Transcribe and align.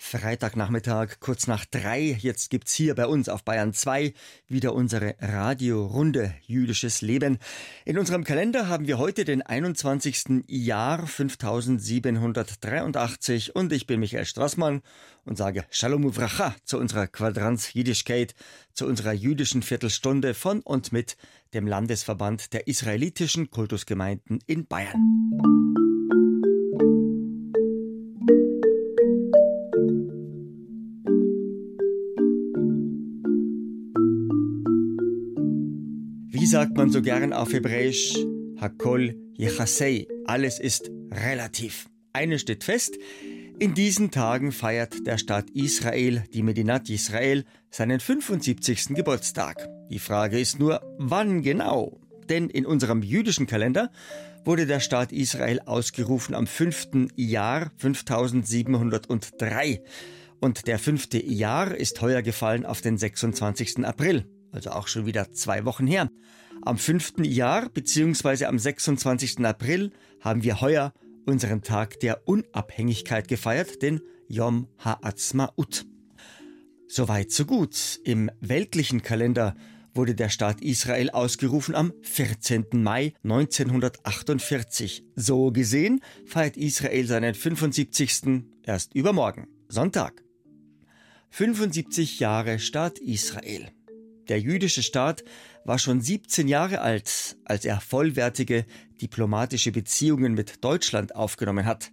Freitagnachmittag, 0.00 1.18
kurz 1.18 1.48
nach 1.48 1.64
drei. 1.66 2.16
Jetzt 2.20 2.50
gibt's 2.50 2.72
hier 2.72 2.94
bei 2.94 3.06
uns 3.06 3.28
auf 3.28 3.42
Bayern 3.42 3.74
2 3.74 4.14
wieder 4.46 4.72
unsere 4.72 5.16
Radiorunde 5.20 6.34
Jüdisches 6.46 7.02
Leben. 7.02 7.38
In 7.84 7.98
unserem 7.98 8.22
Kalender 8.22 8.68
haben 8.68 8.86
wir 8.86 8.98
heute 8.98 9.24
den 9.24 9.42
21. 9.42 10.44
Jahr 10.46 11.04
5783 11.04 13.56
und 13.56 13.72
ich 13.72 13.88
bin 13.88 13.98
Michael 14.00 14.24
Strassmann 14.24 14.82
und 15.24 15.36
sage 15.36 15.64
Shalom 15.68 16.04
Uvracha 16.04 16.54
zu 16.64 16.78
unserer 16.78 17.08
Quadranz 17.08 17.74
Jiddischkeit, 17.74 18.36
zu 18.72 18.86
unserer 18.86 19.12
jüdischen 19.12 19.62
Viertelstunde 19.62 20.32
von 20.32 20.60
und 20.60 20.92
mit 20.92 21.16
dem 21.54 21.66
Landesverband 21.66 22.52
der 22.52 22.68
israelitischen 22.68 23.50
Kultusgemeinden 23.50 24.38
in 24.46 24.66
Bayern. 24.66 25.87
So 36.92 37.02
gern 37.02 37.32
auf 37.32 37.52
Hebräisch? 37.52 38.14
Hakol 38.60 39.14
Yechasei. 39.36 40.06
Alles 40.26 40.58
ist 40.58 40.90
relativ. 41.10 41.88
Eines 42.12 42.42
steht 42.42 42.64
fest. 42.64 42.96
In 43.58 43.74
diesen 43.74 44.10
Tagen 44.10 44.52
feiert 44.52 45.06
der 45.06 45.18
Staat 45.18 45.50
Israel, 45.50 46.24
die 46.32 46.42
Medinat 46.42 46.88
Israel, 46.88 47.44
seinen 47.70 48.00
75. 48.00 48.94
Geburtstag. 48.94 49.68
Die 49.90 49.98
Frage 49.98 50.38
ist 50.38 50.58
nur, 50.58 50.80
wann 50.98 51.42
genau? 51.42 52.00
Denn 52.28 52.48
in 52.48 52.64
unserem 52.64 53.02
jüdischen 53.02 53.46
Kalender 53.46 53.90
wurde 54.44 54.66
der 54.66 54.80
Staat 54.80 55.12
Israel 55.12 55.60
ausgerufen 55.66 56.34
am 56.34 56.46
5. 56.46 57.10
Jahr 57.16 57.70
5703. 57.76 59.82
Und 60.40 60.66
der 60.66 60.78
fünfte 60.78 61.24
Jahr 61.24 61.74
ist 61.74 62.00
heuer 62.00 62.22
gefallen 62.22 62.64
auf 62.64 62.80
den 62.80 62.96
26. 62.96 63.84
April, 63.84 64.26
also 64.52 64.70
auch 64.70 64.88
schon 64.88 65.04
wieder 65.04 65.32
zwei 65.32 65.64
Wochen 65.64 65.86
her. 65.86 66.08
Am 66.62 66.76
5. 66.76 67.24
Jahr 67.24 67.68
bzw. 67.68 68.44
am 68.46 68.58
26. 68.58 69.44
April 69.44 69.92
haben 70.20 70.42
wir 70.42 70.60
heuer 70.60 70.92
unseren 71.24 71.62
Tag 71.62 72.00
der 72.00 72.26
Unabhängigkeit 72.26 73.28
gefeiert, 73.28 73.80
den 73.82 74.00
Yom 74.28 74.66
Ha'atzma'ut. 74.84 75.86
Soweit 76.88 77.30
so 77.30 77.44
gut. 77.44 78.00
Im 78.04 78.30
weltlichen 78.40 79.02
Kalender 79.02 79.54
wurde 79.94 80.14
der 80.14 80.28
Staat 80.28 80.60
Israel 80.60 81.10
ausgerufen 81.10 81.74
am 81.74 81.92
14. 82.02 82.66
Mai 82.72 83.14
1948. 83.24 85.04
So 85.14 85.52
gesehen 85.52 86.00
feiert 86.26 86.56
Israel 86.56 87.06
seinen 87.06 87.34
75. 87.34 88.44
erst 88.64 88.94
übermorgen, 88.94 89.46
Sonntag. 89.68 90.24
75 91.30 92.20
Jahre 92.20 92.58
Staat 92.58 92.98
Israel. 92.98 93.70
Der 94.28 94.40
jüdische 94.40 94.82
Staat 94.82 95.24
war 95.64 95.78
schon 95.78 96.02
17 96.02 96.48
Jahre 96.48 96.82
alt, 96.82 97.36
als 97.44 97.64
er 97.64 97.80
vollwertige 97.80 98.66
diplomatische 99.00 99.72
Beziehungen 99.72 100.34
mit 100.34 100.62
Deutschland 100.62 101.16
aufgenommen 101.16 101.64
hat. 101.64 101.92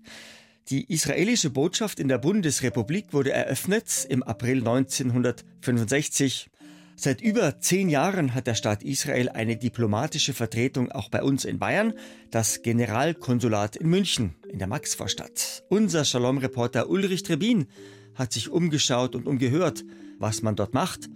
Die 0.69 0.91
israelische 0.91 1.49
Botschaft 1.49 1.99
in 1.99 2.07
der 2.07 2.17
Bundesrepublik 2.17 3.13
wurde 3.13 3.31
eröffnet 3.31 4.05
im 4.09 4.21
April 4.23 4.57
1965. 4.57 6.49
Seit 6.97 7.21
über 7.21 7.59
zehn 7.59 7.89
Jahren 7.89 8.33
hat 8.33 8.47
der 8.47 8.55
Staat 8.55 8.83
Israel 8.83 9.29
eine 9.29 9.57
diplomatische 9.57 10.33
Vertretung 10.33 10.91
auch 10.91 11.09
bei 11.09 11.23
uns 11.23 11.45
in 11.45 11.59
Bayern, 11.59 11.93
das 12.31 12.63
Generalkonsulat 12.63 13.75
in 13.75 13.89
München 13.89 14.35
in 14.49 14.59
der 14.59 14.67
Maxvorstadt. 14.67 15.63
Unser 15.69 16.03
Shalom-Reporter 16.03 16.89
Ulrich 16.89 17.23
Trebin 17.23 17.67
hat 18.15 18.33
sich 18.33 18.49
umgeschaut 18.49 19.15
und 19.15 19.27
umgehört, 19.27 19.83
was 20.19 20.41
man 20.41 20.55
dort 20.55 20.73
macht 20.73 21.09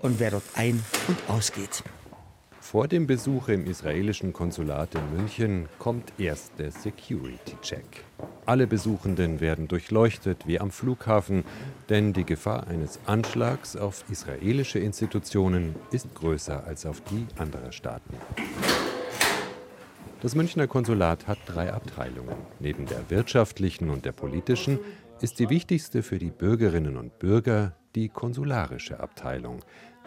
und 0.00 0.20
wer 0.20 0.30
dort 0.30 0.44
ein- 0.54 0.82
und 1.08 1.18
ausgeht. 1.28 1.82
Vor 2.60 2.86
dem 2.86 3.06
Besuch 3.06 3.48
im 3.48 3.64
israelischen 3.64 4.34
Konsulat 4.34 4.94
in 4.94 5.16
München 5.16 5.68
kommt 5.78 6.12
erst 6.18 6.58
der 6.58 6.70
Security-Check. 6.70 8.04
Alle 8.44 8.66
Besuchenden 8.66 9.40
werden 9.40 9.68
durchleuchtet 9.68 10.46
wie 10.46 10.60
am 10.60 10.70
Flughafen, 10.70 11.44
denn 11.88 12.12
die 12.12 12.24
Gefahr 12.24 12.66
eines 12.66 13.00
Anschlags 13.06 13.74
auf 13.74 14.04
israelische 14.10 14.80
Institutionen 14.80 15.76
ist 15.92 16.14
größer 16.14 16.64
als 16.66 16.84
auf 16.84 17.00
die 17.00 17.26
anderer 17.38 17.72
Staaten. 17.72 18.14
Das 20.20 20.34
Münchner 20.34 20.66
Konsulat 20.66 21.26
hat 21.26 21.38
drei 21.46 21.72
Abteilungen. 21.72 22.36
Neben 22.58 22.84
der 22.84 23.08
wirtschaftlichen 23.08 23.88
und 23.88 24.04
der 24.04 24.12
politischen 24.12 24.78
ist 25.22 25.38
die 25.38 25.48
wichtigste 25.48 26.02
für 26.02 26.18
die 26.18 26.30
Bürgerinnen 26.30 26.96
und 26.96 27.18
Bürger 27.18 27.72
die 27.98 28.08
konsularische 28.08 29.00
Abteilung. 29.00 29.58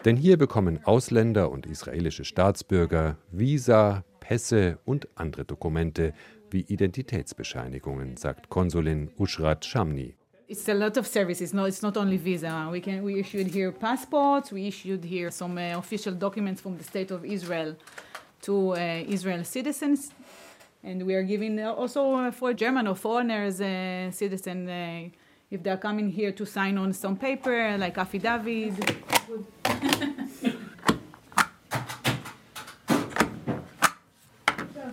Denn 0.04 0.16
hier 0.16 0.36
bekommen 0.38 0.80
Ausländer 0.84 1.50
und 1.50 1.66
israelische 1.66 2.24
Staatsbürger 2.24 3.16
Visa, 3.30 4.02
Pässe 4.18 4.78
und 4.84 5.08
andere 5.14 5.44
Dokumente 5.44 6.14
wie 6.50 6.62
Identitätsbescheinigungen, 6.62 8.16
sagt 8.16 8.48
Konsulin 8.48 9.10
Ushrat 9.18 9.64
Shamni. 9.64 10.14
It's 10.48 10.68
a 10.68 10.72
lot 10.72 10.98
of 10.98 11.06
services. 11.06 11.52
No, 11.52 11.66
it's 11.66 11.82
not 11.82 11.96
only 11.96 12.18
visa. 12.18 12.68
We 12.70 12.80
can 12.80 13.04
we 13.04 13.20
issued 13.20 13.48
here 13.54 13.72
passports. 13.72 14.52
We 14.52 14.68
issued 14.68 15.04
here 15.04 15.30
some 15.30 15.56
uh, 15.56 15.78
official 15.78 16.14
documents 16.14 16.60
from 16.60 16.76
the 16.76 16.84
state 16.84 17.10
of 17.10 17.24
Israel 17.24 17.74
to 18.42 18.74
uh, 18.74 19.14
Israel 19.16 19.44
citizens, 19.44 20.12
and 20.82 21.06
we 21.06 21.14
are 21.14 21.22
giving 21.22 21.58
also 21.64 22.02
uh, 22.16 22.30
for 22.32 22.52
German 22.52 22.86
or 22.86 22.96
foreigners 22.96 23.60
uh, 23.60 24.10
citizen 24.10 24.68
uh, 24.68 25.08
if 25.52 25.62
they're 25.62 25.76
coming 25.76 26.08
here 26.08 26.32
to 26.32 26.46
sign 26.46 26.78
on 26.78 26.92
some 26.94 27.16
paper 27.16 27.76
like 27.78 27.98
affidavit. 27.98 28.72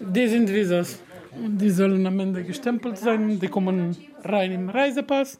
Die 0.02 0.28
sind 0.28 0.50
Visas. 0.50 1.00
Die 1.62 1.70
sollen 1.70 2.06
am 2.06 2.20
Ende 2.20 2.44
gestempelt 2.44 2.97
sein. 2.97 3.40
Die 3.40 3.47
kommen 3.47 3.96
rein 4.24 4.52
im 4.52 4.70
Reisepass. 4.70 5.40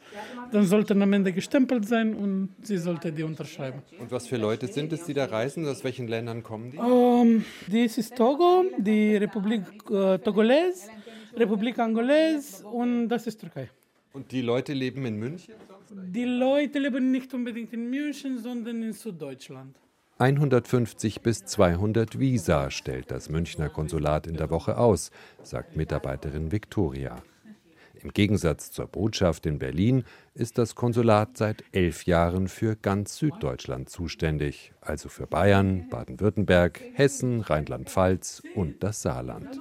Dann 0.52 0.64
sollten 0.64 1.02
am 1.02 1.12
Ende 1.12 1.32
gestempelt 1.32 1.86
sein 1.86 2.14
und 2.14 2.48
sie 2.62 2.78
sollte 2.78 3.12
die 3.12 3.22
unterschreiben. 3.22 3.82
Und 3.98 4.10
was 4.10 4.26
für 4.26 4.38
Leute 4.38 4.68
sind 4.68 4.92
es, 4.94 5.04
die 5.04 5.12
da 5.12 5.26
reisen? 5.26 5.66
Aus 5.68 5.84
welchen 5.84 6.08
Ländern 6.08 6.42
kommen 6.42 6.70
die? 6.70 6.78
Um, 6.78 7.44
dies 7.66 7.98
ist 7.98 8.16
Togo, 8.16 8.64
die 8.78 9.16
Republik 9.16 9.62
äh, 9.90 10.16
Togolese, 10.18 10.88
Republik 11.36 11.78
Angolese 11.78 12.64
und 12.66 13.08
das 13.08 13.26
ist 13.26 13.38
Türkei. 13.40 13.68
Und 14.12 14.32
die 14.32 14.42
Leute 14.42 14.72
leben 14.72 15.06
in 15.06 15.16
München? 15.16 15.54
Die 15.90 16.24
Leute 16.24 16.78
leben 16.78 17.10
nicht 17.10 17.32
unbedingt 17.32 17.72
in 17.72 17.90
München, 17.90 18.38
sondern 18.38 18.82
in 18.82 18.92
Süddeutschland. 18.92 19.76
150 20.18 21.22
bis 21.22 21.44
200 21.46 22.18
Visa 22.18 22.70
stellt 22.70 23.10
das 23.10 23.30
Münchner 23.30 23.70
Konsulat 23.70 24.26
in 24.26 24.36
der 24.36 24.50
Woche 24.50 24.76
aus, 24.76 25.10
sagt 25.42 25.76
Mitarbeiterin 25.76 26.52
Viktoria. 26.52 27.22
Im 28.02 28.12
Gegensatz 28.12 28.70
zur 28.70 28.86
Botschaft 28.86 29.46
in 29.46 29.58
Berlin 29.58 30.04
ist 30.34 30.58
das 30.58 30.74
Konsulat 30.74 31.36
seit 31.36 31.64
elf 31.72 32.04
Jahren 32.04 32.48
für 32.48 32.76
ganz 32.76 33.16
Süddeutschland 33.16 33.90
zuständig, 33.90 34.72
also 34.80 35.08
für 35.08 35.26
Bayern, 35.26 35.88
Baden-Württemberg, 35.88 36.80
Hessen, 36.94 37.42
Rheinland-Pfalz 37.42 38.42
und 38.54 38.82
das 38.82 39.02
Saarland. 39.02 39.58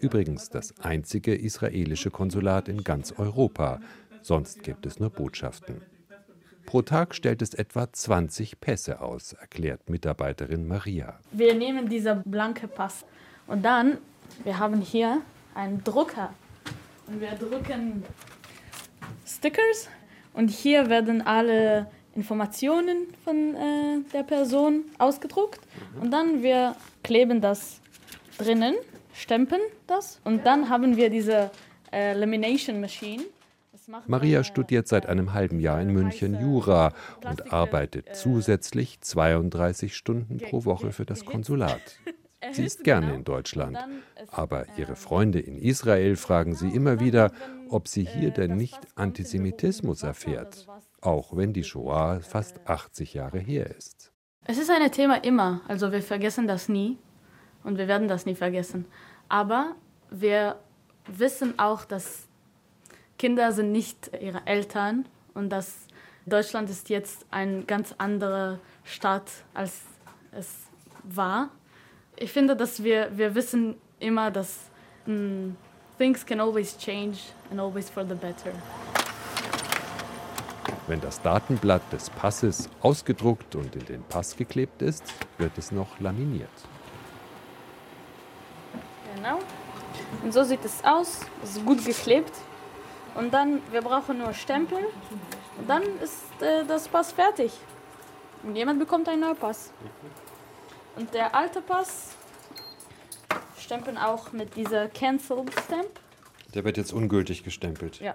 Übrigens 0.00 0.50
das 0.50 0.78
einzige 0.80 1.34
israelische 1.34 2.10
Konsulat 2.10 2.68
in 2.68 2.84
ganz 2.84 3.12
Europa, 3.12 3.80
sonst 4.22 4.62
gibt 4.62 4.86
es 4.86 5.00
nur 5.00 5.10
Botschaften. 5.10 5.80
Pro 6.66 6.82
Tag 6.82 7.14
stellt 7.14 7.42
es 7.42 7.54
etwa 7.54 7.92
20 7.92 8.60
Pässe 8.60 9.00
aus, 9.00 9.32
erklärt 9.34 9.88
Mitarbeiterin 9.88 10.66
Maria. 10.66 11.20
Wir 11.30 11.54
nehmen 11.54 11.88
dieser 11.88 12.16
blanke 12.16 12.66
Pass. 12.66 13.04
Und 13.46 13.64
dann, 13.64 13.98
wir 14.42 14.58
haben 14.58 14.80
hier 14.80 15.22
einen 15.54 15.84
Drucker. 15.84 16.34
Und 17.06 17.20
wir 17.20 17.30
drucken 17.30 18.02
Stickers. 19.24 19.88
Und 20.34 20.50
hier 20.50 20.90
werden 20.90 21.22
alle 21.22 21.86
Informationen 22.16 23.06
von 23.24 23.54
äh, 23.54 24.00
der 24.12 24.24
Person 24.24 24.84
ausgedruckt. 24.98 25.60
Und 26.00 26.10
dann 26.10 26.42
wir 26.42 26.74
kleben 27.04 27.40
das 27.40 27.80
drinnen, 28.38 28.74
stempeln 29.16 29.62
das 29.86 30.20
und 30.24 30.46
dann 30.46 30.68
haben 30.68 30.96
wir 30.96 31.10
diese 31.10 31.50
äh, 31.92 32.12
Lamination 32.12 32.80
Machine 32.80 33.24
Maria 34.06 34.42
studiert 34.42 34.88
seit 34.88 35.06
einem 35.06 35.32
halben 35.32 35.60
Jahr 35.60 35.80
in 35.80 35.92
München 35.92 36.40
Jura 36.40 36.92
und 37.24 37.52
arbeitet 37.52 38.16
zusätzlich 38.16 39.00
32 39.00 39.96
Stunden 39.96 40.38
pro 40.38 40.64
Woche 40.64 40.92
für 40.92 41.04
das 41.04 41.24
Konsulat. 41.24 41.80
Sie 42.52 42.64
ist 42.64 42.84
gerne 42.84 43.14
in 43.14 43.24
Deutschland, 43.24 43.78
aber 44.28 44.66
ihre 44.76 44.94
Freunde 44.94 45.40
in 45.40 45.56
Israel 45.56 46.16
fragen 46.16 46.54
sie 46.54 46.68
immer 46.68 47.00
wieder, 47.00 47.32
ob 47.70 47.88
sie 47.88 48.04
hier 48.04 48.30
denn 48.30 48.56
nicht 48.56 48.78
Antisemitismus 48.94 50.02
erfährt, 50.02 50.66
auch 51.00 51.36
wenn 51.36 51.52
die 51.52 51.64
Shoah 51.64 52.20
fast 52.20 52.60
80 52.66 53.14
Jahre 53.14 53.38
her 53.38 53.74
ist. 53.74 54.12
Es 54.44 54.58
ist 54.58 54.70
ein 54.70 54.92
Thema 54.92 55.24
immer, 55.24 55.62
also 55.66 55.90
wir 55.90 56.02
vergessen 56.02 56.46
das 56.46 56.68
nie. 56.68 56.98
und 57.64 57.78
wir 57.78 57.88
werden 57.88 58.06
das 58.06 58.26
nie 58.26 58.36
vergessen. 58.36 58.84
Aber 59.28 59.74
wir 60.10 60.56
wissen 61.06 61.58
auch, 61.58 61.84
dass 61.84 62.26
Kinder 63.18 63.52
sind 63.52 63.72
nicht 63.72 64.10
ihre 64.20 64.46
Eltern 64.46 65.06
und 65.34 65.50
dass 65.50 65.86
Deutschland 66.26 66.68
ist 66.70 66.88
jetzt 66.88 67.24
ein 67.30 67.66
ganz 67.66 67.94
anderer 67.98 68.58
Staat, 68.84 69.30
als 69.54 69.82
es 70.32 70.66
war. 71.04 71.50
Ich 72.16 72.32
finde, 72.32 72.56
dass 72.56 72.82
wir, 72.82 73.16
wir 73.16 73.34
wissen 73.34 73.76
immer, 74.00 74.30
dass 74.30 74.70
mm, 75.06 75.50
things 75.98 76.24
can 76.24 76.40
always 76.40 76.76
change 76.76 77.18
and 77.50 77.60
always 77.60 77.88
for 77.88 78.04
the 78.04 78.14
better. 78.14 78.52
Wenn 80.88 81.00
das 81.00 81.20
Datenblatt 81.22 81.92
des 81.92 82.10
Passes 82.10 82.68
ausgedruckt 82.80 83.56
und 83.56 83.74
in 83.74 83.84
den 83.86 84.02
Pass 84.04 84.36
geklebt 84.36 84.82
ist, 84.82 85.02
wird 85.38 85.56
es 85.58 85.72
noch 85.72 85.98
laminiert. 86.00 86.48
Genau. 89.26 89.40
Und 90.22 90.32
so 90.32 90.44
sieht 90.44 90.64
es 90.64 90.84
aus. 90.84 91.20
Es 91.42 91.56
ist 91.56 91.66
gut 91.66 91.84
geklebt. 91.84 92.32
Und 93.16 93.34
dann, 93.34 93.60
wir 93.72 93.82
brauchen 93.82 94.18
nur 94.18 94.32
Stempel. 94.32 94.78
Und 95.58 95.68
dann 95.68 95.82
ist 96.00 96.40
äh, 96.40 96.64
das 96.64 96.86
Pass 96.86 97.10
fertig. 97.10 97.52
Und 98.44 98.54
jemand 98.54 98.78
bekommt 98.78 99.08
einen 99.08 99.22
neuen 99.22 99.36
Pass. 99.36 99.72
Und 100.94 101.12
der 101.12 101.34
alte 101.34 101.60
Pass 101.60 102.14
stempeln 103.58 103.98
auch 103.98 104.30
mit 104.32 104.54
dieser 104.54 104.88
Cancel 104.88 105.44
Stamp. 105.64 105.98
Der 106.54 106.62
wird 106.64 106.76
jetzt 106.76 106.92
ungültig 106.92 107.42
gestempelt. 107.42 107.98
Ja. 107.98 108.14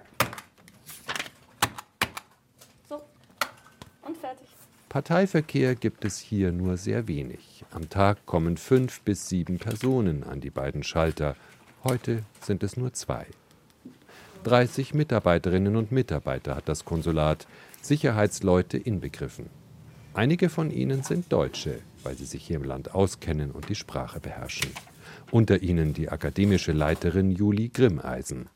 So. 2.88 3.02
Und 4.02 4.16
fertig. 4.16 4.48
Parteiverkehr 4.92 5.74
gibt 5.74 6.04
es 6.04 6.18
hier 6.18 6.52
nur 6.52 6.76
sehr 6.76 7.08
wenig. 7.08 7.64
Am 7.70 7.88
Tag 7.88 8.26
kommen 8.26 8.58
fünf 8.58 9.00
bis 9.00 9.26
sieben 9.26 9.58
Personen 9.58 10.22
an 10.22 10.42
die 10.42 10.50
beiden 10.50 10.82
Schalter. 10.82 11.34
Heute 11.82 12.24
sind 12.42 12.62
es 12.62 12.76
nur 12.76 12.92
zwei. 12.92 13.24
30 14.44 14.92
Mitarbeiterinnen 14.92 15.76
und 15.76 15.92
Mitarbeiter 15.92 16.56
hat 16.56 16.68
das 16.68 16.84
Konsulat, 16.84 17.46
Sicherheitsleute 17.80 18.76
inbegriffen. 18.76 19.46
Einige 20.12 20.50
von 20.50 20.70
ihnen 20.70 21.02
sind 21.02 21.32
Deutsche, 21.32 21.78
weil 22.02 22.14
sie 22.14 22.26
sich 22.26 22.46
hier 22.46 22.56
im 22.56 22.64
Land 22.64 22.94
auskennen 22.94 23.50
und 23.50 23.70
die 23.70 23.74
Sprache 23.74 24.20
beherrschen. 24.20 24.72
Unter 25.30 25.62
ihnen 25.62 25.94
die 25.94 26.10
akademische 26.10 26.72
Leiterin 26.72 27.30
Julie 27.30 27.70
Grimmeisen. 27.70 28.50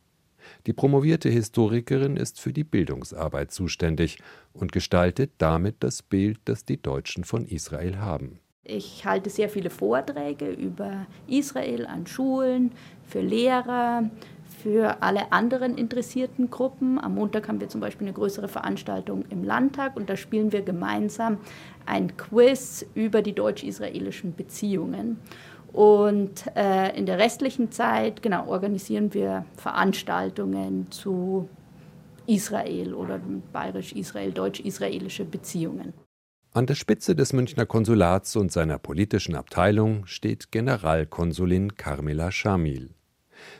Die 0.66 0.72
promovierte 0.72 1.28
Historikerin 1.28 2.16
ist 2.16 2.40
für 2.40 2.52
die 2.52 2.64
Bildungsarbeit 2.64 3.52
zuständig 3.52 4.18
und 4.52 4.72
gestaltet 4.72 5.32
damit 5.38 5.76
das 5.80 6.02
Bild, 6.02 6.38
das 6.44 6.64
die 6.64 6.80
Deutschen 6.80 7.24
von 7.24 7.46
Israel 7.46 7.98
haben. 7.98 8.40
Ich 8.68 9.04
halte 9.06 9.30
sehr 9.30 9.48
viele 9.48 9.70
Vorträge 9.70 10.48
über 10.48 11.06
Israel 11.28 11.86
an 11.86 12.06
Schulen, 12.06 12.72
für 13.06 13.20
Lehrer, 13.20 14.10
für 14.60 15.02
alle 15.02 15.30
anderen 15.30 15.78
interessierten 15.78 16.50
Gruppen. 16.50 16.98
Am 16.98 17.14
Montag 17.14 17.46
haben 17.46 17.60
wir 17.60 17.68
zum 17.68 17.80
Beispiel 17.80 18.08
eine 18.08 18.14
größere 18.14 18.48
Veranstaltung 18.48 19.24
im 19.30 19.44
Landtag 19.44 19.96
und 19.96 20.10
da 20.10 20.16
spielen 20.16 20.50
wir 20.50 20.62
gemeinsam 20.62 21.38
ein 21.84 22.16
Quiz 22.16 22.84
über 22.94 23.22
die 23.22 23.34
deutsch-israelischen 23.34 24.34
Beziehungen. 24.34 25.18
Und 25.72 26.44
äh, 26.56 26.96
in 26.96 27.06
der 27.06 27.18
restlichen 27.18 27.70
Zeit 27.70 28.22
genau, 28.22 28.46
organisieren 28.46 29.12
wir 29.12 29.44
Veranstaltungen 29.56 30.90
zu 30.90 31.48
Israel 32.26 32.94
oder 32.94 33.20
bayerisch-israel, 33.52 34.32
deutsch-israelische 34.32 35.24
Beziehungen. 35.24 35.92
An 36.52 36.66
der 36.66 36.74
Spitze 36.74 37.14
des 37.14 37.32
Münchner 37.32 37.66
Konsulats 37.66 38.34
und 38.34 38.50
seiner 38.50 38.78
politischen 38.78 39.34
Abteilung 39.34 40.06
steht 40.06 40.50
Generalkonsulin 40.50 41.74
Carmela 41.74 42.32
Schamil. 42.32 42.94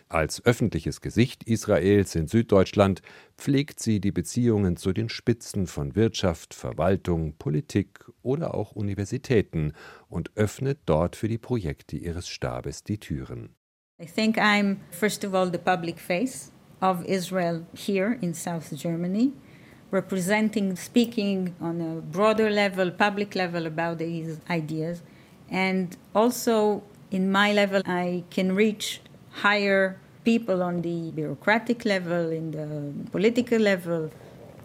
Als 0.09 0.45
öffentliches 0.45 1.01
Gesicht 1.01 1.45
Israels 1.45 2.15
in 2.15 2.29
Süddeutschland 2.29 3.03
pflegt 3.37 3.81
sie 3.81 4.01
die 4.01 4.13
Beziehungen 4.13 4.77
zu 4.77 4.93
den 4.93 5.09
Spitzen 5.09 5.67
von 5.67 5.97
Wirtschaft, 5.97 6.55
Verwaltung, 6.55 7.35
Politik 7.39 8.05
oder 8.23 8.55
auch 8.55 8.73
Universitäten 8.73 9.73
und 10.09 10.31
öffnet 10.37 10.81
dort 10.87 11.17
für 11.17 11.29
die 11.29 11.39
Projekte 11.39 11.97
ihres 11.97 12.29
Stabes 12.29 12.85
die 12.85 12.99
Türen. 12.99 13.55
I 13.99 14.07
think 14.07 14.37
I'm 14.37 14.77
first 14.91 15.25
of 15.25 15.33
all 15.35 15.51
the 15.51 15.59
public 15.59 15.99
face 15.99 16.53
of 16.83 17.03
Israel 17.07 17.65
here 17.75 18.19
in 18.21 18.35
South 18.35 18.71
Germany, 18.73 19.33
representing, 19.91 20.77
speaking 20.77 21.55
on 21.61 21.81
a 21.81 22.01
broader 22.01 22.51
level, 22.51 22.91
public 22.91 23.35
level 23.35 23.67
about 23.67 23.99
these 23.99 24.39
ideas. 24.51 25.03
And 25.51 25.97
also 26.15 26.83
in 27.11 27.31
my 27.31 27.53
level, 27.53 27.81
I 27.87 28.25
can 28.31 28.55
reach 28.55 29.01
hire 29.43 29.99
people 30.25 30.63
on 30.63 30.83
the 30.83 31.13
bureaucratic 31.13 31.85
level, 31.85 32.33
in 32.33 32.51
the 32.51 33.11
political 33.11 33.59
level, 33.59 34.11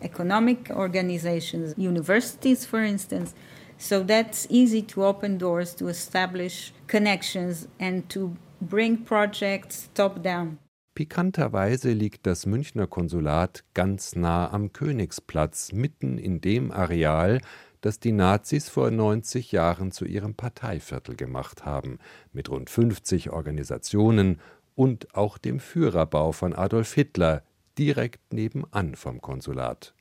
economic 0.01 0.71
organizations, 0.71 1.73
universities, 1.77 2.65
for 2.65 2.81
instance. 2.81 3.33
So 3.77 4.03
that's 4.03 4.47
easy 4.49 4.81
to 4.83 5.05
open 5.05 5.37
doors, 5.37 5.75
to 5.75 5.87
establish 5.87 6.73
connections, 6.87 7.67
and 7.79 8.07
to 8.09 8.35
bring 8.61 9.05
projects 9.05 9.89
top 9.93 10.23
down. 10.23 10.57
Pikanterweise 10.93 11.93
liegt 11.93 12.27
das 12.27 12.45
Münchner 12.45 12.85
Konsulat 12.85 13.63
ganz 13.73 14.15
nah 14.15 14.51
am 14.51 14.73
Königsplatz, 14.73 15.71
mitten 15.71 16.17
in 16.17 16.41
dem 16.41 16.71
Areal, 16.71 17.39
das 17.79 17.99
die 17.99 18.11
Nazis 18.11 18.69
vor 18.69 18.91
90 18.91 19.51
Jahren 19.51 19.91
zu 19.91 20.05
ihrem 20.05 20.35
Parteiviertel 20.35 21.15
gemacht 21.15 21.65
haben, 21.65 21.97
mit 22.33 22.49
rund 22.49 22.69
50 22.69 23.31
Organisationen 23.31 24.39
und 24.81 25.13
auch 25.13 25.37
dem 25.37 25.59
Führerbau 25.59 26.31
von 26.31 26.55
Adolf 26.55 26.95
Hitler 26.95 27.43
direkt 27.77 28.33
nebenan 28.33 28.95
vom 28.95 29.21
Konsulat. 29.21 29.93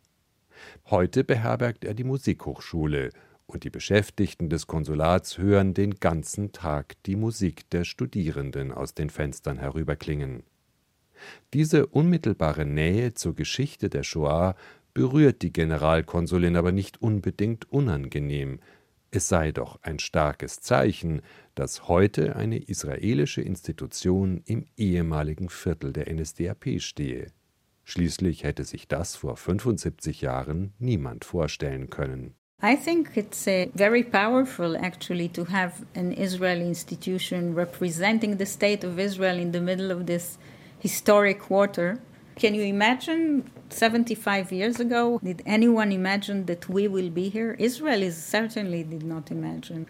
Heute 0.87 1.23
beherbergt 1.23 1.85
er 1.85 1.93
die 1.93 2.03
Musikhochschule 2.03 3.11
und 3.45 3.65
die 3.65 3.69
Beschäftigten 3.69 4.49
des 4.49 4.67
Konsulats 4.67 5.37
hören 5.37 5.75
den 5.75 5.97
ganzen 5.97 6.53
Tag 6.53 6.95
die 7.05 7.17
Musik 7.17 7.69
der 7.69 7.85
Studierenden 7.85 8.73
aus 8.73 8.95
den 8.95 9.11
Fenstern 9.11 9.59
herüberklingen. 9.59 10.45
Diese 11.53 11.87
unmittelbare 11.87 12.65
Nähe 12.65 13.13
zur 13.13 13.35
Geschichte 13.35 13.91
der 13.91 14.03
Shoah 14.03 14.55
berührt 14.95 15.43
die 15.43 15.53
Generalkonsulin 15.53 16.57
aber 16.57 16.73
nicht 16.73 17.03
unbedingt 17.03 17.71
unangenehm, 17.71 18.61
es 19.11 19.29
sei 19.29 19.53
doch 19.53 19.79
ein 19.83 19.99
starkes 19.99 20.61
Zeichen, 20.61 21.23
dass 21.55 21.89
heute 21.89 22.37
eine 22.37 22.59
israelische 22.59 23.43
Institution 23.43 24.43
im 24.47 24.67
ehemaligen 24.77 25.49
Viertel 25.49 25.93
der 25.93 26.13
NSDAP 26.13 26.81
stehe. 26.81 27.33
Schließlich 27.85 28.45
hätte 28.45 28.65
sich 28.65 28.87
das 28.87 29.17
vor 29.17 29.37
75 29.37 30.21
Jahren 30.21 30.73
niemand 30.79 31.25
vorstellen 31.25 31.91
können. 31.91 32.35
I 32.63 32.77
think 32.77 33.17
it's 33.17 33.47
uh, 33.47 33.67
very 33.75 34.05
powerful 34.05 34.77
actually 34.77 35.29
to 35.31 35.47
have 35.47 35.87
an 35.97 36.13
Israeli 36.13 36.67
institution 36.67 37.55
representing 37.55 38.39
the 38.39 38.45
state 38.45 38.87
of 38.87 38.99
Israel 38.99 39.39
in 39.39 39.53
the 39.53 39.61
middle 39.61 39.91
of 39.91 40.05
this 40.05 40.39
historic 40.79 41.41
quarter. 41.41 41.99
Can 42.37 42.55
you 42.55 42.63
imagine 42.63 43.51
75 43.69 44.53
years 44.53 44.81
ago? 44.81 45.21
Did 45.23 45.43
anyone 45.45 45.93
imagine 45.93 46.47
that 46.47 46.69
we 46.69 46.89
will 46.89 47.11
be 47.11 47.29
here? 47.29 47.57
Israel 47.59 48.03
is 48.03 48.23
certainly 48.23 48.83
did 48.83 49.03
not 49.03 49.31
imagine. 49.31 49.87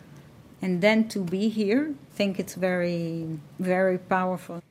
And 0.62 0.80
then 0.80 1.08
to 1.08 1.20
be 1.20 1.48
here, 1.48 1.94
I 2.12 2.14
think 2.14 2.38
it's 2.38 2.54
very, 2.54 3.38
very 3.58 3.98
powerful. 3.98 4.62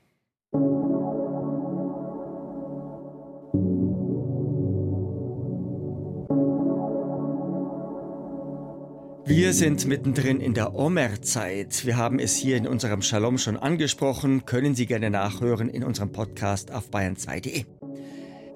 Wir 9.50 9.56
sind 9.56 9.88
mittendrin 9.88 10.41
in 10.41 10.53
der 10.53 10.75
Omer-Zeit. 10.75 11.84
Wir 11.84 11.98
haben 11.98 12.20
es 12.20 12.36
hier 12.36 12.56
in 12.56 12.68
unserem 12.68 13.01
Shalom 13.01 13.39
schon 13.39 13.58
angesprochen, 13.58 14.46
können 14.46 14.75
Sie 14.75 14.86
gerne 14.86 15.10
nachhören 15.10 15.70
in 15.70 15.84
unserem 15.84 16.12
Podcast 16.12 16.72
auf 16.72 16.91
bayern2.de. 16.91 17.65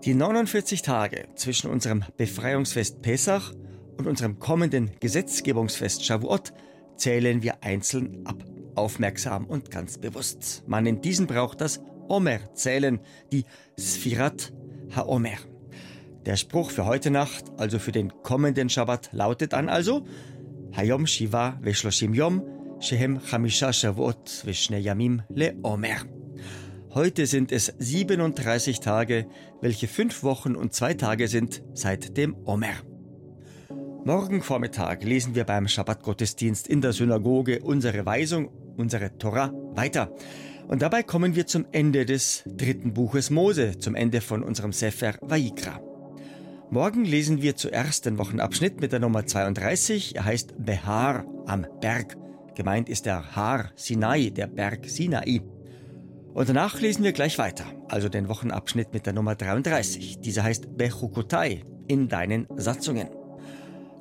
Die 0.05 0.13
49 0.13 0.83
Tage 0.83 1.29
zwischen 1.33 1.71
unserem 1.71 2.05
Befreiungsfest 2.15 3.01
Pesach 3.01 3.53
und 3.97 4.05
unserem 4.05 4.37
kommenden 4.37 4.91
Gesetzgebungsfest 4.99 6.05
Shavuot 6.05 6.53
zählen 6.95 7.41
wir 7.41 7.63
einzeln 7.63 8.23
ab. 8.27 8.45
Aufmerksam 8.75 9.45
und 9.45 9.71
ganz 9.71 9.97
bewusst. 9.97 10.63
Man 10.67 10.85
in 10.85 11.01
diesen 11.01 11.25
braucht 11.25 11.59
das 11.61 11.81
Omer-Zählen, 12.07 12.99
die 13.31 13.45
Sfirat 13.79 14.53
HaOmer. 14.95 15.39
Der 16.27 16.37
Spruch 16.37 16.71
für 16.71 16.85
heute 16.85 17.09
Nacht, 17.11 17.45
also 17.57 17.79
für 17.79 17.91
den 17.91 18.13
kommenden 18.21 18.69
Shabbat, 18.69 19.09
lautet 19.11 19.53
dann 19.53 19.67
also 19.67 20.05
היום 20.74 21.06
שבעה 21.06 21.52
ושלושים 21.62 22.14
יום, 22.14 22.40
שהם 22.80 23.18
חמישה 23.18 23.72
שבועות 23.72 24.42
ושני 24.44 24.80
ימים 24.82 25.18
לעומר. 25.30 25.96
Heute 26.90 27.26
sind 27.26 27.52
es 27.52 27.72
37 27.78 28.80
Tage, 28.80 29.26
welche 29.60 29.88
fünf 29.88 30.22
Wochen 30.22 30.56
und 30.56 30.72
zwei 30.72 30.94
Tage 30.94 31.28
sind 31.28 31.62
seit 31.74 32.16
dem 32.16 32.34
Omer. 32.46 32.78
Morgen 34.04 34.40
Vormittag 34.42 35.04
lesen 35.04 35.34
wir 35.34 35.44
beim 35.44 35.68
Schabbatgottesdienst 35.68 36.66
in 36.66 36.80
der 36.80 36.94
Synagoge 36.94 37.60
unsere 37.60 38.06
Weisung 38.06 38.48
unsere 38.78 39.18
Tora 39.18 39.52
weiter. 39.74 40.10
Und 40.68 40.82
dabei 40.82 41.02
kommen 41.02 41.34
wir 41.34 41.46
zum 41.46 41.66
Ende 41.72 42.06
des 42.06 42.44
dritten 42.46 42.94
Buches 42.94 43.30
Mose, 43.30 43.78
zum 43.78 43.94
Ende 43.94 44.20
von 44.20 44.42
unserem 44.42 44.72
Sefer 44.72 45.14
Vaikra. 45.20 45.80
Morgen 46.69 47.05
lesen 47.05 47.41
wir 47.41 47.55
zuerst 47.55 48.05
den 48.05 48.17
Wochenabschnitt 48.17 48.81
mit 48.81 48.91
der 48.91 48.99
Nummer 48.99 49.25
32. 49.25 50.15
Er 50.15 50.25
heißt 50.25 50.55
Behar 50.57 51.25
am 51.45 51.67
Berg. 51.81 52.17
Gemeint 52.55 52.89
ist 52.89 53.05
der 53.05 53.35
Har 53.35 53.71
Sinai, 53.75 54.31
der 54.31 54.47
Berg 54.47 54.89
Sinai. 54.89 55.41
Und 56.33 56.49
danach 56.49 56.79
lesen 56.79 57.03
wir 57.03 57.13
gleich 57.13 57.37
weiter, 57.37 57.65
also 57.89 58.09
den 58.09 58.27
Wochenabschnitt 58.27 58.93
mit 58.93 59.05
der 59.05 59.13
Nummer 59.13 59.35
33. 59.35 60.19
Dieser 60.19 60.43
heißt 60.43 60.77
Bechukotai 60.77 61.63
in 61.87 62.07
deinen 62.07 62.47
Satzungen. 62.55 63.09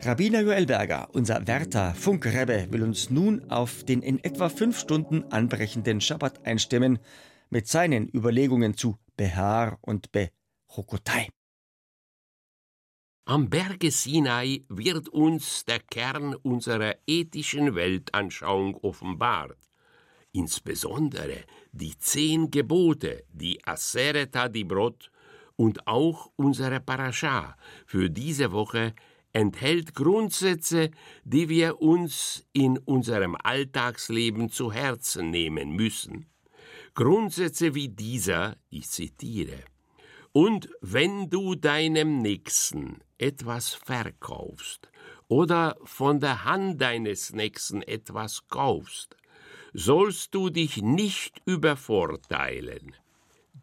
Rabbiner 0.00 0.40
Joel 0.40 0.66
Berger, 0.66 1.08
unser 1.12 1.46
Wärter 1.46 1.94
Funkrebbe, 1.94 2.68
will 2.70 2.82
uns 2.82 3.10
nun 3.10 3.50
auf 3.50 3.84
den 3.84 4.02
in 4.02 4.22
etwa 4.24 4.48
fünf 4.48 4.78
Stunden 4.78 5.24
anbrechenden 5.30 6.00
Schabbat 6.00 6.44
einstimmen 6.46 6.98
mit 7.50 7.68
seinen 7.68 8.08
Überlegungen 8.08 8.76
zu 8.76 8.96
Behar 9.16 9.78
und 9.82 10.10
Bechukotai. 10.10 11.28
Am 13.24 13.48
Berge 13.48 13.92
Sinai 13.92 14.64
wird 14.68 15.08
uns 15.08 15.64
der 15.64 15.78
Kern 15.78 16.34
unserer 16.34 16.96
ethischen 17.06 17.76
Weltanschauung 17.76 18.74
offenbart. 18.74 19.70
Insbesondere 20.32 21.44
die 21.70 21.96
zehn 21.96 22.50
Gebote, 22.50 23.22
die 23.32 23.64
Asereta 23.64 24.48
Dibrot 24.48 25.12
und 25.54 25.86
auch 25.86 26.32
unsere 26.34 26.80
Parascha 26.80 27.56
für 27.86 28.10
diese 28.10 28.50
Woche 28.50 28.92
enthält 29.32 29.94
Grundsätze, 29.94 30.90
die 31.22 31.48
wir 31.48 31.80
uns 31.80 32.44
in 32.52 32.76
unserem 32.76 33.36
Alltagsleben 33.40 34.50
zu 34.50 34.72
Herzen 34.72 35.30
nehmen 35.30 35.76
müssen. 35.76 36.26
Grundsätze 36.94 37.76
wie 37.76 37.88
dieser, 37.88 38.56
ich 38.68 38.90
zitiere, 38.90 39.62
und 40.32 40.68
wenn 40.80 41.28
du 41.30 41.54
deinem 41.54 42.18
Nächsten 42.18 43.00
etwas 43.18 43.74
verkaufst 43.74 44.90
oder 45.28 45.76
von 45.84 46.20
der 46.20 46.44
Hand 46.44 46.80
deines 46.80 47.32
Nächsten 47.32 47.82
etwas 47.82 48.48
kaufst, 48.48 49.16
sollst 49.74 50.34
du 50.34 50.50
dich 50.50 50.82
nicht 50.82 51.40
übervorteilen. 51.46 52.94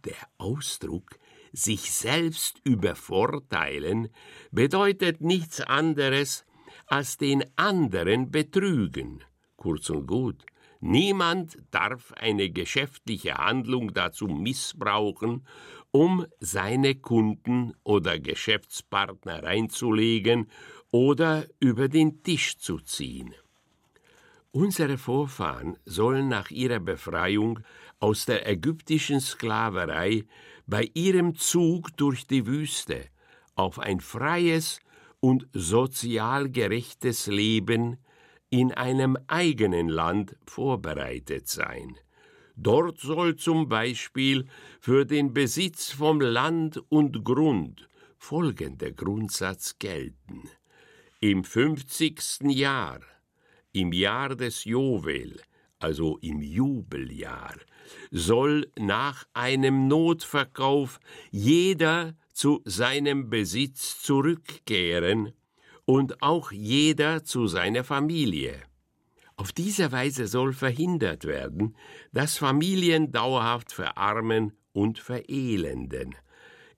Der 0.06 0.28
Ausdruck 0.38 1.20
sich 1.52 1.92
selbst 1.92 2.62
übervorteilen 2.64 4.10
bedeutet 4.52 5.22
nichts 5.22 5.62
anderes 5.62 6.46
als 6.88 7.18
den 7.18 7.44
anderen 7.56 8.32
betrügen. 8.32 9.24
Kurz 9.56 9.90
und 9.90 10.08
gut, 10.08 10.46
niemand 10.80 11.58
darf 11.72 12.14
eine 12.14 12.50
geschäftliche 12.50 13.36
Handlung 13.36 13.94
dazu 13.94 14.28
missbrauchen, 14.28 15.46
um 15.92 16.26
seine 16.40 16.96
Kunden 16.96 17.74
oder 17.84 18.20
Geschäftspartner 18.20 19.44
reinzulegen 19.44 20.48
oder 20.92 21.46
über 21.60 21.88
den 21.88 22.24
Tisch 22.24 22.58
zu 22.58 22.80
ziehen. 22.80 23.34
Unsere 24.52 24.98
Vorfahren 24.98 25.78
sollen 25.86 26.28
nach 26.28 26.50
ihrer 26.50 26.80
Befreiung 26.80 27.60
aus 28.00 28.26
der 28.26 28.48
ägyptischen 28.48 29.20
Sklaverei 29.20 30.26
bei 30.66 30.90
ihrem 30.94 31.36
Zug 31.36 31.96
durch 31.98 32.26
die 32.26 32.48
Wüste 32.48 33.06
auf 33.56 33.78
ein 33.78 34.00
freies 34.00 34.80
und 35.20 35.48
sozial 35.54 36.50
gerechtes 36.50 37.28
Leben 37.28 37.98
in 38.50 38.72
einem 38.72 39.18
eigenen 39.28 39.88
Land 39.88 40.36
vorbereitet 40.46 41.48
sein. 41.48 41.98
Dort 42.62 43.00
soll 43.00 43.38
zum 43.38 43.70
Beispiel 43.70 44.46
für 44.82 45.06
den 45.06 45.34
Besitz 45.34 45.92
vom 45.92 46.20
Land 46.20 46.78
und 46.90 47.24
Grund 47.24 47.88
folgender 48.18 48.92
Grundsatz 48.92 49.80
gelten. 49.80 50.44
Im 51.22 51.46
fünfzigsten 51.46 52.50
Jahr, 52.50 53.00
im 53.72 53.94
Jahr 53.94 54.36
des 54.36 54.66
Jovel, 54.66 55.40
also 55.80 56.18
im 56.18 56.42
Jubeljahr, 56.42 57.56
soll 58.12 58.70
nach 58.78 59.26
einem 59.34 59.88
Notverkauf 59.88 61.00
jeder 61.32 62.18
zu 62.34 62.62
seinem 62.66 63.30
Besitz 63.30 64.02
zurückkehren 64.02 65.32
und 65.86 66.22
auch 66.22 66.52
jeder 66.52 67.24
zu 67.24 67.48
seiner 67.48 67.86
Familie. 67.86 68.69
Auf 69.40 69.54
diese 69.54 69.94
Weise 69.94 70.28
soll 70.28 70.52
verhindert 70.52 71.24
werden, 71.24 71.74
dass 72.12 72.38
Familien 72.38 73.14
dauerhaft 73.14 73.72
verarmen 73.72 74.52
und 74.74 75.00
verelenden. 75.00 76.14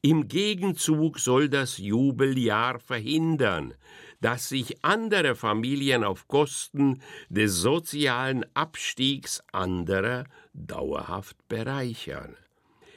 Im 0.04 0.28
Gegenzug 0.28 1.18
soll 1.18 1.50
das 1.50 1.80
Jubeljahr 1.80 2.78
verhindern, 2.78 3.74
dass 4.20 4.50
sich 4.50 4.86
andere 4.86 5.34
Familien 5.34 6.04
auf 6.04 6.28
Kosten 6.28 7.02
des 7.30 7.56
sozialen 7.56 8.46
Abstiegs 8.54 9.42
anderer 9.52 10.26
dauerhaft 10.54 11.38
bereichern. 11.48 12.38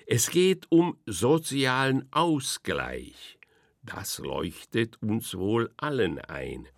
Es 0.06 0.28
geht 0.28 0.66
um 0.68 0.98
sozialen 1.06 2.06
Ausgleich. 2.12 3.38
Das 3.82 4.18
leuchtet 4.18 5.02
uns 5.02 5.34
wohl 5.34 5.70
allen 5.78 6.18
ein. 6.18 6.68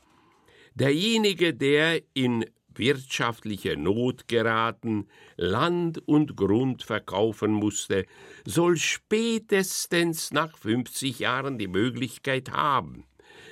Derjenige, 0.77 1.53
der 1.53 2.01
in 2.15 2.45
wirtschaftliche 2.79 3.77
Not 3.77 4.29
geraten, 4.29 5.09
Land 5.37 6.07
und 6.07 6.37
Grund 6.37 6.83
verkaufen 6.83 7.53
musste, 7.53 8.07
soll 8.45 8.77
spätestens 8.77 10.33
nach 10.33 10.57
50 10.57 11.19
Jahren 11.19 11.59
die 11.59 11.69
Möglichkeit 11.69 12.53
haben, 12.53 13.05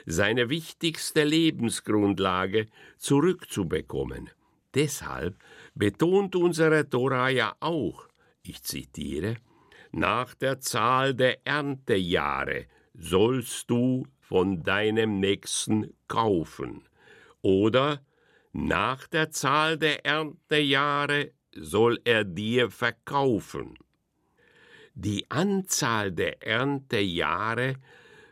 seine 0.06 0.50
wichtigste 0.50 1.24
Lebensgrundlage 1.24 2.66
zurückzubekommen. 2.98 4.30
Deshalb 4.74 5.36
betont 5.74 6.36
unsere 6.36 6.88
Tora 6.88 7.28
ja 7.28 7.54
auch, 7.60 8.08
ich 8.42 8.62
zitiere, 8.62 9.36
nach 9.92 10.34
der 10.34 10.60
Zahl 10.60 11.14
der 11.14 11.46
Erntejahre 11.46 12.66
sollst 12.94 13.70
du 13.70 14.06
von 14.20 14.62
deinem 14.62 15.20
Nächsten 15.20 15.94
kaufen. 16.08 16.82
Oder 17.42 18.00
nach 18.54 19.08
der 19.08 19.30
Zahl 19.30 19.76
der 19.78 20.06
Erntejahre 20.06 21.32
soll 21.56 22.00
er 22.04 22.24
dir 22.24 22.70
verkaufen. 22.70 23.76
Die 24.94 25.28
Anzahl 25.28 26.12
der 26.12 26.40
Erntejahre 26.46 27.74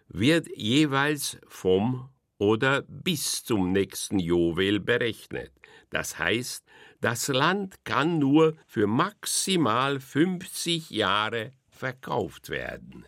wird 0.07 0.47
jeweils 0.57 1.38
vom 1.49 2.09
oder 2.38 2.83
bis 2.83 3.43
zum 3.43 3.73
nächsten 3.73 4.21
Juwel 4.21 4.79
berechnet. 4.79 5.52
Das 5.91 6.21
heißt, 6.21 6.64
das 7.00 7.26
Land 7.26 7.85
kann 7.85 8.21
nur 8.21 8.55
für 8.69 8.87
maximal 8.87 9.99
50 9.99 10.91
Jahre 10.91 11.50
verkauft 11.69 12.49
werden. 12.49 13.05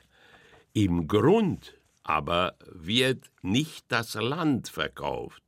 Im 0.72 1.06
Grund 1.06 1.74
aber 2.02 2.56
wird 2.72 3.30
nicht 3.42 3.86
das 3.88 4.14
Land 4.14 4.68
verkauft, 4.68 5.43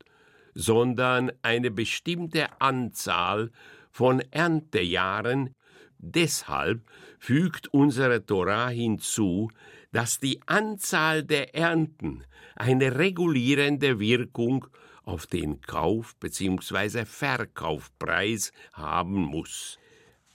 sondern 0.56 1.30
eine 1.42 1.70
bestimmte 1.70 2.60
Anzahl 2.62 3.50
von 3.90 4.20
Erntejahren. 4.30 5.54
Deshalb 5.98 6.80
fügt 7.18 7.68
unsere 7.74 8.24
Torah 8.24 8.68
hinzu, 8.68 9.50
dass 9.92 10.18
die 10.18 10.40
Anzahl 10.46 11.22
der 11.22 11.54
Ernten 11.54 12.24
eine 12.54 12.98
regulierende 12.98 14.00
Wirkung 14.00 14.66
auf 15.04 15.26
den 15.26 15.60
Kauf 15.60 16.16
bzw. 16.16 17.04
Verkaufpreis 17.04 18.50
haben 18.72 19.20
muss. 19.20 19.78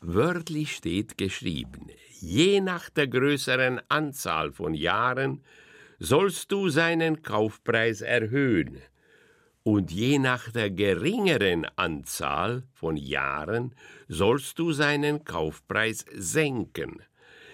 Wörtlich 0.01 0.75
steht 0.75 1.17
geschrieben, 1.17 1.87
je 2.19 2.61
nach 2.61 2.91
der 2.91 3.07
größeren 3.07 3.81
Anzahl 3.89 4.51
von 4.51 4.75
Jahren 4.75 5.43
sollst 5.99 6.51
du 6.51 6.69
seinen 6.69 7.21
Kaufpreis 7.23 8.01
erhöhen, 8.01 8.81
und 9.63 9.91
je 9.91 10.17
nach 10.19 10.51
der 10.51 10.71
geringeren 10.71 11.65
Anzahl 11.75 12.63
von 12.73 12.97
Jahren 12.97 13.75
sollst 14.07 14.57
du 14.57 14.71
seinen 14.71 15.23
Kaufpreis 15.23 16.05
senken. 16.13 17.01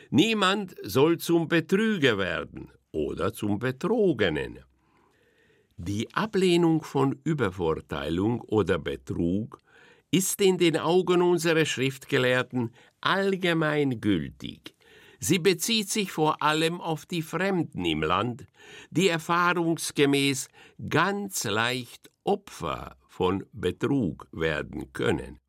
Niemand 0.10 0.76
soll 0.84 1.18
zum 1.18 1.48
Betrüger 1.48 2.18
werden 2.18 2.72
oder 2.92 3.34
zum 3.34 3.60
Betrogenen. 3.60 4.60
Die 5.76 6.12
Ablehnung 6.14 6.82
von 6.82 7.20
Übervorteilung 7.24 8.42
oder 8.42 8.80
Betrug 8.80 9.62
ist 10.10 10.40
in 10.42 10.58
den 10.58 10.78
Augen 10.78 11.22
unserer 11.22 11.66
Schriftgelehrten 11.66 12.72
allgemein 13.02 14.00
gültig. 14.00 14.77
Sie 15.20 15.40
bezieht 15.40 15.90
sich 15.90 16.12
vor 16.12 16.42
allem 16.42 16.80
auf 16.80 17.06
die 17.06 17.22
Fremden 17.22 17.86
im 17.86 18.04
Land, 18.04 18.46
die 18.92 19.08
erfahrungsgemäß 19.08 20.48
ganz 20.90 21.44
leicht 21.44 22.12
Opfer 22.24 22.98
von 23.08 23.46
Betrug 23.52 24.28
werden 24.32 24.94
können. 24.94 25.40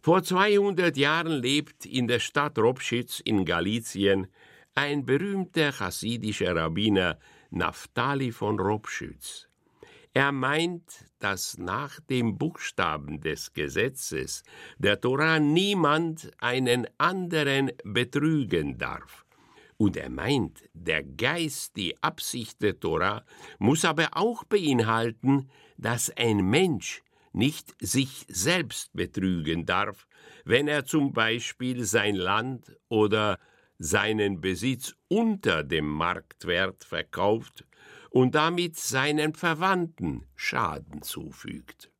Vor 0.00 0.22
200 0.22 0.96
Jahren 0.96 1.40
lebt 1.42 1.86
in 1.86 2.08
der 2.08 2.18
Stadt 2.18 2.58
Robschitz 2.58 3.20
in 3.20 3.44
Galizien 3.44 4.26
ein 4.74 5.04
berühmter 5.04 5.72
chassidischer 5.72 6.54
Rabbiner 6.54 7.18
Naphtali 7.50 8.32
von 8.32 8.58
Robschütz. 8.58 9.48
Er 10.16 10.30
meint, 10.30 11.06
dass 11.18 11.58
nach 11.58 11.98
dem 11.98 12.38
Buchstaben 12.38 13.20
des 13.20 13.52
Gesetzes 13.52 14.44
der 14.78 15.00
Tora 15.00 15.40
niemand 15.40 16.30
einen 16.38 16.86
anderen 16.98 17.72
betrügen 17.82 18.78
darf. 18.78 19.26
Und 19.76 19.96
er 19.96 20.10
meint, 20.10 20.62
der 20.72 21.02
Geist, 21.02 21.76
die 21.76 22.00
Absicht 22.00 22.62
der 22.62 22.78
Tora, 22.78 23.24
muss 23.58 23.84
aber 23.84 24.10
auch 24.12 24.44
beinhalten, 24.44 25.50
dass 25.78 26.16
ein 26.16 26.48
Mensch 26.48 27.02
nicht 27.32 27.74
sich 27.80 28.24
selbst 28.28 28.92
betrügen 28.92 29.66
darf, 29.66 30.06
wenn 30.44 30.68
er 30.68 30.84
zum 30.84 31.12
Beispiel 31.12 31.82
sein 31.82 32.14
Land 32.14 32.76
oder 32.88 33.40
seinen 33.78 34.40
Besitz 34.40 34.94
unter 35.08 35.64
dem 35.64 35.88
Marktwert 35.88 36.84
verkauft 36.84 37.64
und 38.14 38.36
damit 38.36 38.78
seinen 38.78 39.34
Verwandten 39.34 40.24
Schaden 40.36 41.02
zufügt. 41.02 41.90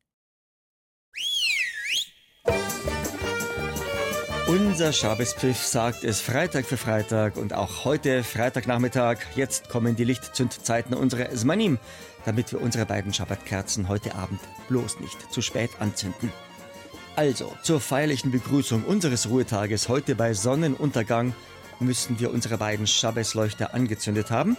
Unser 4.47 4.93
Schabespfiff 4.93 5.57
sagt 5.57 6.05
es 6.05 6.21
Freitag 6.21 6.65
für 6.65 6.77
Freitag 6.77 7.35
und 7.35 7.51
auch 7.51 7.83
heute 7.83 8.23
Freitagnachmittag. 8.23 9.17
Jetzt 9.35 9.67
kommen 9.67 9.97
die 9.97 10.05
Lichtzündzeiten 10.05 10.95
unserer 10.95 11.29
Esmanim, 11.29 11.79
damit 12.23 12.53
wir 12.53 12.61
unsere 12.61 12.85
beiden 12.85 13.13
Schabbatkerzen 13.13 13.89
heute 13.89 14.15
Abend 14.15 14.39
bloß 14.69 15.01
nicht 15.01 15.33
zu 15.33 15.41
spät 15.41 15.71
anzünden. 15.79 16.31
Also, 17.17 17.51
zur 17.61 17.81
feierlichen 17.81 18.31
Begrüßung 18.31 18.85
unseres 18.85 19.29
Ruhetages 19.29 19.89
heute 19.89 20.15
bei 20.15 20.33
Sonnenuntergang 20.33 21.35
müssen 21.81 22.21
wir 22.21 22.31
unsere 22.31 22.57
beiden 22.57 22.87
Schabbesleuchter 22.87 23.73
angezündet 23.73 24.31
haben. 24.31 24.55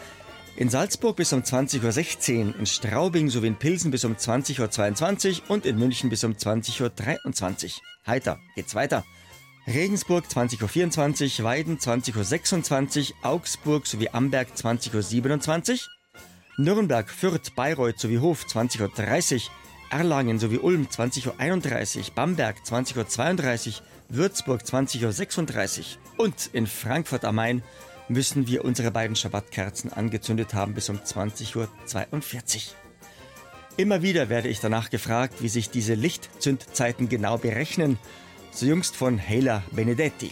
In 0.58 0.70
Salzburg 0.70 1.16
bis 1.16 1.34
um 1.34 1.42
20.16 1.42 2.46
Uhr, 2.46 2.58
in 2.58 2.64
Straubing 2.64 3.28
sowie 3.28 3.48
in 3.48 3.56
Pilsen 3.56 3.90
bis 3.90 4.06
um 4.06 4.14
20.22 4.14 5.42
Uhr 5.42 5.50
und 5.50 5.66
in 5.66 5.78
München 5.78 6.08
bis 6.08 6.24
um 6.24 6.32
20.23 6.32 7.64
Uhr. 7.64 7.70
Heiter 8.06 8.38
geht's 8.54 8.74
weiter. 8.74 9.04
Regensburg 9.66 10.24
20.24 10.24 11.40
Uhr, 11.40 11.44
Weiden 11.44 11.76
20.26 11.76 13.10
Uhr, 13.10 13.16
Augsburg 13.22 13.86
sowie 13.86 14.08
Amberg 14.08 14.48
20.27 14.56 15.72
Uhr, 15.72 15.78
Nürnberg, 16.56 17.10
Fürth, 17.10 17.54
Bayreuth 17.54 18.00
sowie 18.00 18.18
Hof 18.18 18.46
20.30 18.46 19.34
Uhr, 19.34 19.40
Erlangen 19.90 20.38
sowie 20.38 20.58
Ulm 20.58 20.86
20.31 20.86 21.98
Uhr, 21.98 22.04
Bamberg 22.14 22.56
20.32 22.64 23.66
Uhr, 23.66 23.74
Würzburg 24.08 24.62
20.36 24.62 25.80
Uhr 26.16 26.24
und 26.24 26.48
in 26.54 26.66
Frankfurt 26.66 27.26
am 27.26 27.34
Main 27.34 27.62
müssen 28.08 28.46
wir 28.46 28.64
unsere 28.64 28.90
beiden 28.90 29.16
Schabbatkerzen 29.16 29.92
angezündet 29.92 30.54
haben 30.54 30.74
bis 30.74 30.88
um 30.88 30.98
20.42 30.98 31.56
Uhr. 31.56 31.68
Immer 33.76 34.02
wieder 34.02 34.28
werde 34.28 34.48
ich 34.48 34.60
danach 34.60 34.90
gefragt, 34.90 35.42
wie 35.42 35.48
sich 35.48 35.70
diese 35.70 35.94
Lichtzündzeiten 35.94 37.08
genau 37.08 37.36
berechnen 37.38 37.98
so 38.50 38.64
jüngst 38.64 38.96
von 38.96 39.18
Hela 39.18 39.62
Benedetti. 39.72 40.30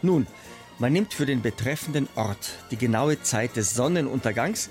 Nun, 0.00 0.28
man 0.78 0.92
nimmt 0.92 1.12
für 1.12 1.26
den 1.26 1.42
betreffenden 1.42 2.08
Ort 2.14 2.50
die 2.70 2.76
genaue 2.76 3.20
Zeit 3.20 3.56
des 3.56 3.74
Sonnenuntergangs 3.74 4.70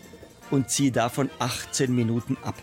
und 0.51 0.69
zieht 0.69 0.95
davon 0.95 1.29
18 1.39 1.93
Minuten 1.93 2.37
ab. 2.43 2.55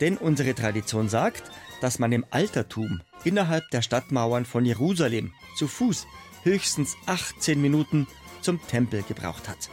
Denn 0.00 0.16
unsere 0.16 0.54
Tradition 0.56 1.08
sagt, 1.08 1.44
dass 1.80 2.00
man 2.00 2.10
im 2.10 2.24
Altertum 2.30 3.00
innerhalb 3.24 3.70
der 3.70 3.82
Stadtmauern 3.82 4.44
von 4.44 4.64
Jerusalem 4.64 5.32
zu 5.56 5.68
Fuß 5.68 6.06
höchstens 6.42 6.96
18 7.06 7.60
Minuten 7.60 8.08
zum 8.40 8.60
Tempel 8.66 9.02
gebraucht 9.02 9.48
hat. 9.48 9.68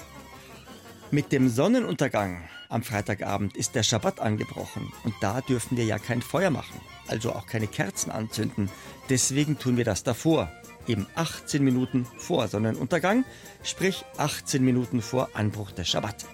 Mit 1.12 1.32
dem 1.32 1.50
Sonnenuntergang 1.50 2.44
am 2.70 2.84
Freitagabend 2.84 3.56
ist 3.56 3.76
der 3.76 3.84
Schabbat 3.84 4.20
angebrochen 4.20 4.92
und 5.04 5.14
da 5.22 5.42
dürfen 5.42 5.78
wir 5.78 5.86
ja 5.86 6.00
kein 6.00 6.22
Feuer 6.22 6.50
machen, 6.50 6.82
also 7.08 7.32
auch 7.34 7.46
keine 7.46 7.68
Kerzen 7.68 8.12
anzünden. 8.12 8.70
Deswegen 9.10 9.60
tun 9.60 9.78
wir 9.78 9.86
das 9.86 10.04
davor, 10.04 10.52
eben 10.88 11.06
18 11.16 11.64
Minuten 11.64 12.08
vor 12.18 12.48
Sonnenuntergang, 12.48 13.24
sprich 13.64 14.04
18 14.18 14.64
Minuten 14.64 15.02
vor 15.02 15.30
Anbruch 15.34 15.72
des 15.72 15.88
Schabbat. 15.88 16.26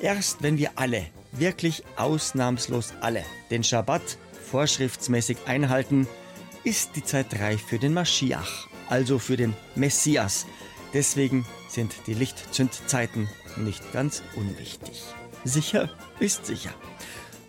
Erst 0.00 0.42
wenn 0.42 0.58
wir 0.58 0.72
alle, 0.76 1.06
wirklich 1.32 1.82
ausnahmslos 1.96 2.92
alle, 3.00 3.24
den 3.50 3.64
Schabbat 3.64 4.18
vorschriftsmäßig 4.50 5.38
einhalten, 5.46 6.06
ist 6.64 6.90
die 6.94 7.04
Zeit 7.04 7.40
reif 7.40 7.62
für 7.62 7.78
den 7.78 7.94
Maschiach, 7.94 8.68
also 8.88 9.18
für 9.18 9.36
den 9.36 9.54
Messias. 9.74 10.46
Deswegen 10.94 11.46
sind 11.68 11.94
die 12.06 12.14
Lichtzündzeiten 12.14 13.28
nicht 13.56 13.92
ganz 13.92 14.22
unwichtig. 14.36 15.02
Sicher 15.44 15.90
ist 16.20 16.46
sicher. 16.46 16.70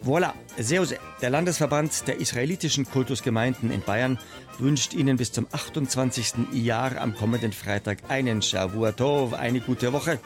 Voilà, 0.06 0.34
Seose, 0.60 0.98
der 1.22 1.30
Landesverband 1.30 2.08
der 2.08 2.20
israelitischen 2.20 2.86
Kultusgemeinden 2.86 3.72
in 3.72 3.82
Bayern 3.82 4.20
wünscht 4.60 4.94
Ihnen 4.94 5.16
bis 5.16 5.32
zum 5.32 5.48
28. 5.50 6.34
Jahr 6.52 6.98
am 6.98 7.16
kommenden 7.16 7.54
Freitag 7.54 8.00
einen 8.10 8.42
Shavuot 8.42 9.34
eine 9.34 9.62
gute 9.62 9.94
Woche. 9.94 10.20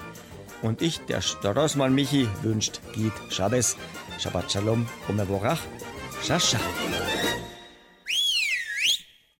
Und 0.63 0.81
ich, 0.81 0.99
der 1.01 1.21
Storosmann 1.21 1.93
Michi, 1.93 2.27
wünscht 2.41 2.81
Gid 2.93 3.13
Shabbos, 3.29 3.77
Shabbat 4.17 4.51
Shalom, 4.51 4.87
Omevorach, 5.07 5.61
Shasha. 6.23 6.59